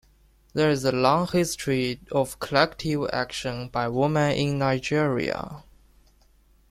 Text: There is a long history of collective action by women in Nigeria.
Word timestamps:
There 0.55 0.71
is 0.71 0.83
a 0.83 0.91
long 0.91 1.27
history 1.27 2.01
of 2.11 2.39
collective 2.39 3.07
action 3.13 3.67
by 3.67 3.87
women 3.87 4.31
in 4.31 4.57
Nigeria. 4.57 5.61